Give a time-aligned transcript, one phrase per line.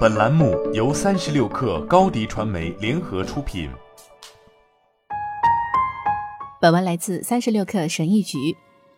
[0.00, 3.70] 本栏目由三十六氪高低传媒联合出品。
[6.60, 8.36] 本文来自三十六氪神译局。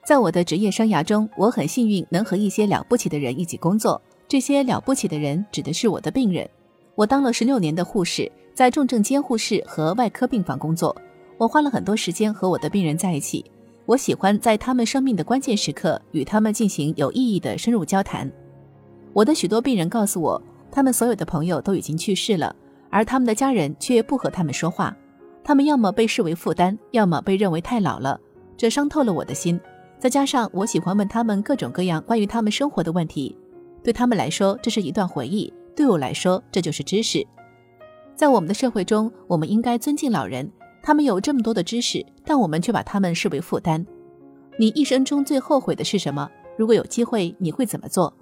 [0.04, 4.00] 在我的职业生涯中，我很幸运能和一些了不起的人一起工作。
[4.26, 6.48] 这些了不起的人指的是我的病人。
[6.96, 10.96] 我当了十六年的护士，在重症监护室和外科病房工作。
[11.39, 13.45] 我花了很多时间和我的病人在一起。
[13.87, 18.30] 我喜欢在他们生命的关键时刻与他们进行有意义的深入交谈。
[19.12, 20.43] 我的许多病人告诉我，
[20.73, 22.57] 他们所有的朋友都已经去世了，
[22.90, 24.96] 而他们的家人却不和他们说话。
[25.45, 28.18] 他们要么被视为负担，要么被认为太老了。
[28.57, 29.61] 这伤透了我的心。
[29.98, 33.36] 再加上我喜欢问他们各种各样关于他们生活的问题，
[33.84, 37.25] 对他们来说这是一段回忆，对我来说这就是知识。
[38.17, 40.50] 在我们的社会中，我们应该尊敬老人，
[40.83, 43.84] 他们有这么多的知识，但我们却把他们视为负担。
[44.59, 46.28] 你一生中最后悔的是什么？
[46.56, 48.12] 如果有机会，你会怎么做？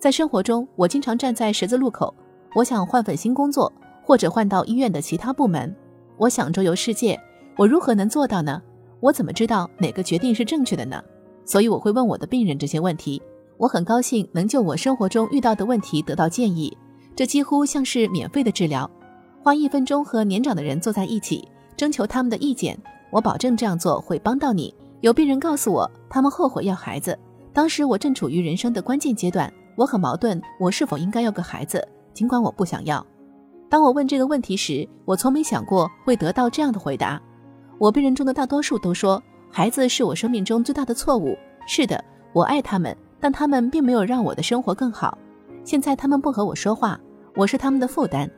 [0.00, 2.14] 在生活中，我经常站在十字路口，
[2.54, 3.70] 我想换份新工作，
[4.02, 5.76] 或者换到医院的其他部门。
[6.16, 7.20] 我想周游世界，
[7.58, 8.62] 我如何能做到呢？
[9.00, 11.04] 我怎么知道哪个决定是正确的呢？
[11.44, 13.20] 所以我会问我的病人这些问题。
[13.58, 16.74] 我很高兴能就我生活中遇到的问题得到建议，
[17.14, 18.90] 这几乎像是免费的治疗。
[19.42, 22.74] 花一分钟和年长的人坐在一起，征求他们的意见，
[23.10, 24.74] 我保证这样做会帮到你。
[25.02, 27.18] 有病人告诉我，他们后悔要孩子。
[27.52, 33.04] 当时我正处于人生的关键阶段，我很矛盾，我是否应该要个孩子，尽管我不想要。
[33.68, 37.20] 当我问这个问题时，我从没想过会得到这样的回答。
[37.78, 41.36] 我病人中的大多数都说，孩子是我生命中最大的错误。
[41.66, 45.16] 是的，我爱他们，但他们并没有让我的生活更好。
[45.64, 47.00] 现在他们不和我说话，
[47.36, 48.28] 我是他们的负担，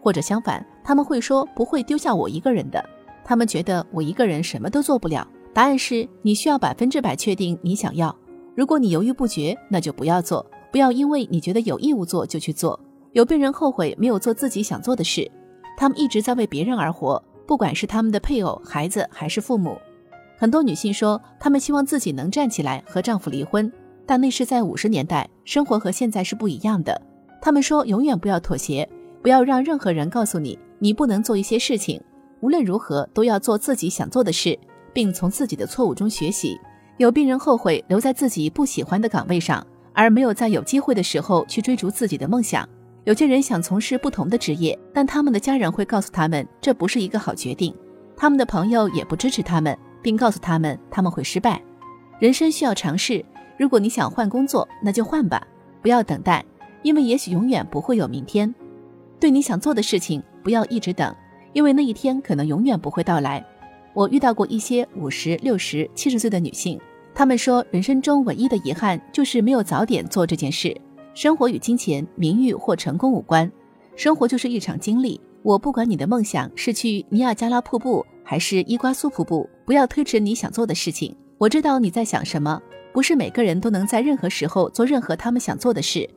[0.00, 2.84] 或者相反，他们会说不会丢下我一个人的。
[3.24, 5.26] 他们觉得我一个人什么都做不了。
[5.52, 8.14] 答案是你需要百分之百确定你想要。
[8.56, 12.78] 如果你犹豫不决，那就不要做，不要因为你觉得有义务做就去做。
[13.12, 15.30] 有病人后悔没有做自己想做的事，
[15.76, 19.76] 他们一直在为别人而活，不管是他们的配偶、孩子还是父母。
[20.36, 23.72] 很多女性说，她们希望自己能站起来和丈夫离婚，
[24.06, 27.00] 但那是在五十年代，生活和现在是不一样的。
[27.40, 28.88] 她们说，永远不要妥协，
[29.20, 32.00] 不要让任何人告诉你你不能做一些事情，
[32.40, 34.56] 无论如何都要做自己想做的事，
[34.92, 36.56] 并从自己的错误中学习。
[36.98, 39.66] 有病人后悔留在自己不喜欢的岗位上，
[39.98, 42.66] 而没有在有机会的时候去追逐自己的梦想。
[43.02, 47.74] 有些人想从事不同的职业，但他们的家人会告诉他们这不是一个好决定。
[48.16, 51.60] 他们的朋友也不支持他们，并告诉他们他们会失败。
[52.20, 53.24] 人生需要尝试。
[53.58, 55.44] 如果你想换工作，那就换吧，
[55.82, 56.44] 不要等待，
[56.82, 58.54] 因为也许永远不会有明天。
[59.18, 61.12] 对你想做的事情，不要一直等，
[61.52, 63.44] 因为那一天可能永远不会到来。
[63.94, 66.78] 我遇到过一些五十六十、七十岁的女性，
[67.18, 70.72] 他们说，人生中唯一的遗憾就是没有早点做这件事。
[71.14, 73.50] 生活与金钱、名誉或成功无关，
[73.96, 75.20] 生活就是一场经历。
[75.42, 81.12] 我不管你的梦想是去尼亚加拉瀑布还是伊瓜苏瀑布，不要推迟你想做的事情。
[81.38, 82.62] 我知道你在想什么，
[82.92, 86.08] 不是每个人都能在任何时候做任何他们想做的事。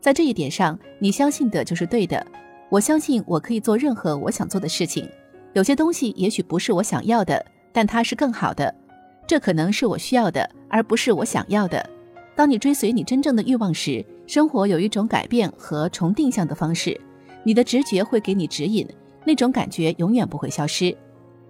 [0.00, 2.26] 在这一点上，你相信的就是对的。
[2.70, 5.06] 我相信我可以做任何我想做的事情。
[5.52, 7.44] 有些东西也许不是我想要的，
[7.74, 8.74] 但它是更好的。
[9.26, 11.84] 这可能是我需要的，而不是我想要的。
[12.34, 17.00] 当你追随你真正的欲望时，生活有一种改变和重定向的方式，
[17.42, 18.86] 你的直觉会给你指引，
[19.24, 20.96] 那种感觉永远不会消失。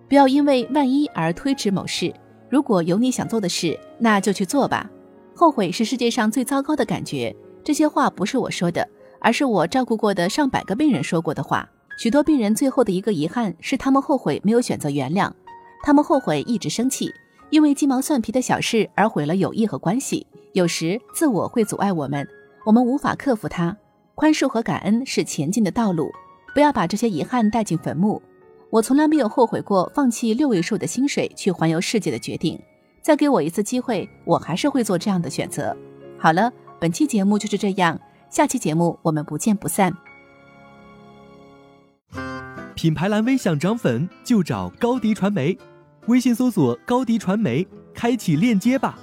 [0.08, 2.12] 不要因为万一而推迟某事。
[2.48, 4.88] 如果有你想做的事，那就去做吧。
[5.34, 7.34] 后悔是世界上最糟糕的感觉。
[7.64, 8.88] 这些话不是我说的，
[9.20, 11.68] 而是我照顾过的上百个病人说过的话。
[11.98, 15.32] 许多病人最后的一个遗憾是，他们后悔没有选择原谅，
[15.82, 17.10] 他们后悔一直生气，
[17.50, 20.26] 因为鸡毛蒜皮的小事而毁了友谊和关系。
[20.52, 22.26] 有时自我会阻碍我们。
[22.64, 23.76] 我们无法克服它，
[24.14, 26.10] 宽恕和感恩是前进的道路。
[26.54, 28.20] 不要把这些遗憾带进坟墓。
[28.70, 32.60] 我从来没有后悔过放弃六位数的薪水去环游世界的决定。
[33.02, 35.76] 再给我一次机会，我还是会做这样的选择。
[36.18, 39.94] 好了，本期节目就是这样，下期节目我们不见不散。
[42.74, 45.56] 品牌蓝 V 想涨粉就找高迪传媒，
[46.06, 48.98] 微信搜索高迪传媒，开启链接吧。